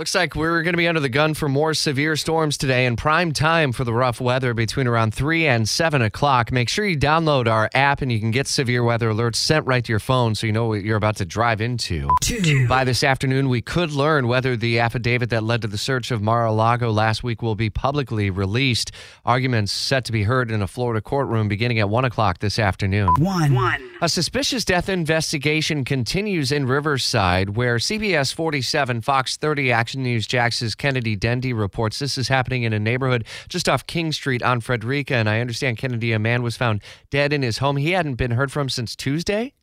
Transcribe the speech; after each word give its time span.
Looks 0.00 0.14
like 0.14 0.34
we're 0.34 0.62
going 0.62 0.72
to 0.72 0.78
be 0.78 0.88
under 0.88 0.98
the 0.98 1.10
gun 1.10 1.34
for 1.34 1.46
more 1.46 1.74
severe 1.74 2.16
storms 2.16 2.56
today 2.56 2.86
and 2.86 2.96
prime 2.96 3.32
time 3.32 3.70
for 3.70 3.84
the 3.84 3.92
rough 3.92 4.18
weather 4.18 4.54
between 4.54 4.86
around 4.86 5.12
3 5.12 5.46
and 5.46 5.68
7 5.68 6.00
o'clock. 6.00 6.50
Make 6.50 6.70
sure 6.70 6.86
you 6.86 6.96
download 6.96 7.46
our 7.46 7.68
app 7.74 8.00
and 8.00 8.10
you 8.10 8.18
can 8.18 8.30
get 8.30 8.46
severe 8.46 8.82
weather 8.82 9.10
alerts 9.10 9.34
sent 9.34 9.66
right 9.66 9.84
to 9.84 9.92
your 9.92 9.98
phone 9.98 10.34
so 10.34 10.46
you 10.46 10.54
know 10.54 10.68
what 10.68 10.84
you're 10.84 10.96
about 10.96 11.16
to 11.16 11.26
drive 11.26 11.60
into. 11.60 12.08
Two. 12.22 12.66
By 12.66 12.84
this 12.84 13.04
afternoon, 13.04 13.50
we 13.50 13.60
could 13.60 13.92
learn 13.92 14.26
whether 14.26 14.56
the 14.56 14.78
affidavit 14.78 15.28
that 15.28 15.42
led 15.42 15.60
to 15.60 15.68
the 15.68 15.76
search 15.76 16.10
of 16.10 16.22
Mar 16.22 16.46
a 16.46 16.52
Lago 16.52 16.90
last 16.90 17.22
week 17.22 17.42
will 17.42 17.54
be 17.54 17.68
publicly 17.68 18.30
released. 18.30 18.92
Arguments 19.26 19.70
set 19.70 20.06
to 20.06 20.12
be 20.12 20.22
heard 20.22 20.50
in 20.50 20.62
a 20.62 20.66
Florida 20.66 21.02
courtroom 21.02 21.46
beginning 21.46 21.78
at 21.78 21.90
1 21.90 22.06
o'clock 22.06 22.38
this 22.38 22.58
afternoon. 22.58 23.10
One. 23.18 23.54
One. 23.54 23.90
A 24.00 24.08
suspicious 24.08 24.64
death 24.64 24.88
investigation 24.88 25.84
continues 25.84 26.52
in 26.52 26.64
Riverside, 26.64 27.50
where 27.50 27.76
CBS 27.76 28.32
47 28.32 29.02
Fox 29.02 29.36
30 29.36 29.70
Action 29.70 29.89
News 29.96 30.26
Jax's 30.26 30.74
Kennedy 30.74 31.16
Dendy 31.16 31.52
reports 31.52 31.98
this 31.98 32.18
is 32.18 32.28
happening 32.28 32.62
in 32.62 32.72
a 32.72 32.78
neighborhood 32.78 33.24
just 33.48 33.68
off 33.68 33.86
King 33.86 34.12
Street 34.12 34.42
on 34.42 34.60
Frederica. 34.60 35.14
And 35.14 35.28
I 35.28 35.40
understand 35.40 35.78
Kennedy, 35.78 36.12
a 36.12 36.18
man 36.18 36.42
was 36.42 36.56
found 36.56 36.82
dead 37.10 37.32
in 37.32 37.42
his 37.42 37.58
home. 37.58 37.76
He 37.76 37.92
hadn't 37.92 38.14
been 38.14 38.32
heard 38.32 38.52
from 38.52 38.68
since 38.68 38.94
Tuesday. 38.96 39.54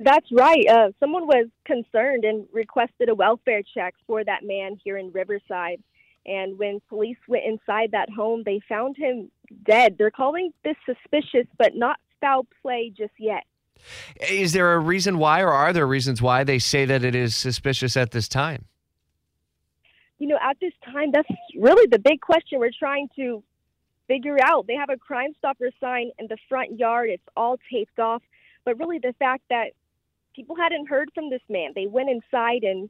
That's 0.00 0.26
right. 0.32 0.66
Uh, 0.68 0.90
someone 0.98 1.26
was 1.26 1.46
concerned 1.64 2.24
and 2.24 2.46
requested 2.52 3.08
a 3.08 3.14
welfare 3.14 3.62
check 3.74 3.94
for 4.06 4.24
that 4.24 4.42
man 4.42 4.76
here 4.82 4.96
in 4.96 5.12
Riverside. 5.12 5.82
And 6.26 6.58
when 6.58 6.80
police 6.88 7.18
went 7.28 7.44
inside 7.44 7.90
that 7.92 8.10
home, 8.10 8.42
they 8.44 8.60
found 8.68 8.96
him 8.96 9.30
dead. 9.64 9.96
They're 9.98 10.10
calling 10.10 10.52
this 10.64 10.76
suspicious, 10.86 11.46
but 11.58 11.74
not 11.74 11.98
foul 12.20 12.46
play 12.62 12.92
just 12.96 13.12
yet. 13.18 13.44
Is 14.30 14.52
there 14.52 14.74
a 14.74 14.78
reason 14.78 15.18
why, 15.18 15.40
or 15.42 15.50
are 15.50 15.72
there 15.72 15.86
reasons 15.86 16.22
why 16.22 16.44
they 16.44 16.58
say 16.58 16.84
that 16.84 17.04
it 17.04 17.14
is 17.14 17.34
suspicious 17.34 17.96
at 17.96 18.12
this 18.12 18.28
time? 18.28 18.66
You 20.22 20.28
know, 20.28 20.38
at 20.40 20.56
this 20.60 20.72
time, 20.84 21.10
that's 21.10 21.28
really 21.58 21.88
the 21.90 21.98
big 21.98 22.20
question 22.20 22.60
we're 22.60 22.70
trying 22.78 23.08
to 23.16 23.42
figure 24.06 24.36
out. 24.40 24.68
They 24.68 24.76
have 24.76 24.88
a 24.88 24.96
Crime 24.96 25.32
Stopper 25.36 25.72
sign 25.80 26.12
in 26.16 26.28
the 26.28 26.36
front 26.48 26.78
yard, 26.78 27.10
it's 27.10 27.28
all 27.36 27.58
taped 27.68 27.98
off. 27.98 28.22
But 28.64 28.78
really, 28.78 29.00
the 29.00 29.16
fact 29.18 29.42
that 29.50 29.72
people 30.32 30.54
hadn't 30.54 30.88
heard 30.88 31.10
from 31.12 31.28
this 31.28 31.42
man, 31.48 31.72
they 31.74 31.86
went 31.86 32.08
inside 32.08 32.62
and 32.62 32.88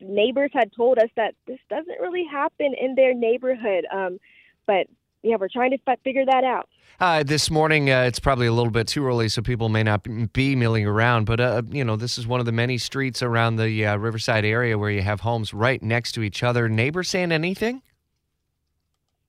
neighbors 0.00 0.50
had 0.52 0.72
told 0.72 0.98
us 0.98 1.08
that 1.14 1.36
this 1.46 1.60
doesn't 1.70 2.00
really 2.00 2.24
happen 2.28 2.74
in 2.74 2.96
their 2.96 3.14
neighborhood. 3.14 3.86
Um, 3.94 4.18
but 4.66 4.88
yeah, 5.22 5.36
we're 5.38 5.48
trying 5.48 5.70
to 5.70 5.78
f- 5.86 5.98
figure 6.04 6.24
that 6.26 6.44
out. 6.44 6.68
Uh, 7.00 7.22
this 7.22 7.50
morning, 7.50 7.90
uh, 7.90 8.02
it's 8.02 8.20
probably 8.20 8.46
a 8.46 8.52
little 8.52 8.70
bit 8.70 8.86
too 8.86 9.04
early, 9.06 9.28
so 9.28 9.42
people 9.42 9.68
may 9.68 9.82
not 9.82 10.06
be 10.32 10.54
milling 10.54 10.86
around. 10.86 11.24
But 11.24 11.40
uh, 11.40 11.62
you 11.70 11.84
know, 11.84 11.96
this 11.96 12.18
is 12.18 12.26
one 12.26 12.38
of 12.40 12.46
the 12.46 12.52
many 12.52 12.78
streets 12.78 13.22
around 13.22 13.56
the 13.56 13.86
uh, 13.86 13.96
Riverside 13.96 14.44
area 14.44 14.78
where 14.78 14.90
you 14.90 15.02
have 15.02 15.20
homes 15.20 15.52
right 15.52 15.82
next 15.82 16.12
to 16.12 16.22
each 16.22 16.42
other. 16.42 16.68
Neighbors 16.68 17.08
saying 17.08 17.32
anything? 17.32 17.82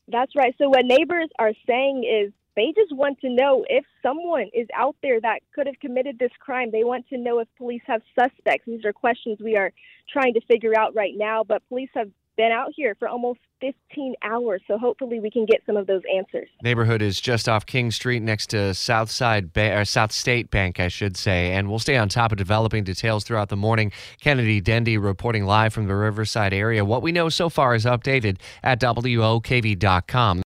That's 0.07 0.35
right. 0.35 0.53
So 0.57 0.69
what 0.69 0.85
neighbors 0.85 1.29
are 1.39 1.53
saying 1.65 2.03
is 2.03 2.33
they 2.55 2.73
just 2.75 2.95
want 2.95 3.19
to 3.21 3.29
know 3.29 3.65
if 3.67 3.85
someone 4.01 4.49
is 4.53 4.67
out 4.75 4.95
there 5.01 5.19
that 5.21 5.39
could 5.53 5.67
have 5.67 5.79
committed 5.79 6.19
this 6.19 6.31
crime. 6.39 6.69
They 6.71 6.83
want 6.83 7.07
to 7.09 7.17
know 7.17 7.39
if 7.39 7.47
police 7.57 7.81
have 7.87 8.01
suspects. 8.17 8.65
These 8.67 8.85
are 8.85 8.93
questions 8.93 9.39
we 9.41 9.55
are 9.55 9.71
trying 10.11 10.33
to 10.35 10.41
figure 10.41 10.73
out 10.77 10.95
right 10.95 11.13
now, 11.15 11.43
but 11.43 11.67
police 11.67 11.89
have 11.95 12.09
been 12.35 12.51
out 12.51 12.71
here 12.75 12.95
for 12.97 13.07
almost 13.07 13.39
15 13.61 14.15
hours, 14.23 14.61
so 14.67 14.77
hopefully 14.77 15.19
we 15.19 15.29
can 15.29 15.45
get 15.45 15.61
some 15.65 15.77
of 15.77 15.87
those 15.87 16.01
answers. 16.13 16.49
Neighborhood 16.61 17.01
is 17.01 17.21
just 17.21 17.47
off 17.47 17.65
King 17.65 17.91
Street 17.91 18.21
next 18.21 18.47
to 18.47 18.73
Southside 18.73 19.53
ba- 19.53 19.77
or 19.77 19.85
South 19.85 20.11
State 20.11 20.49
Bank, 20.49 20.79
I 20.79 20.87
should 20.87 21.15
say, 21.15 21.53
and 21.53 21.69
we'll 21.69 21.79
stay 21.79 21.95
on 21.95 22.09
top 22.09 22.31
of 22.31 22.37
developing 22.37 22.83
details 22.83 23.23
throughout 23.23 23.49
the 23.49 23.55
morning. 23.55 23.91
Kennedy 24.19 24.59
Dendy 24.59 24.97
reporting 24.97 25.45
live 25.45 25.73
from 25.73 25.87
the 25.87 25.95
Riverside 25.95 26.53
area. 26.53 26.83
What 26.83 27.01
we 27.01 27.11
know 27.11 27.29
so 27.29 27.49
far 27.49 27.75
is 27.75 27.85
updated 27.85 28.37
at 28.63 28.81
WOKV.com. 28.81 30.39